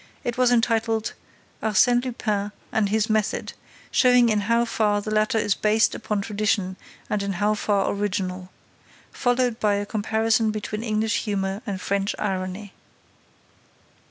[0.23, 1.13] It was entitled,
[1.61, 3.53] _Arsène Lupin and his method,
[3.91, 6.75] showing in how far the latter is based upon tradition
[7.07, 8.49] and in how far original.
[9.11, 12.73] Followed by a comparison between English humor and French irony.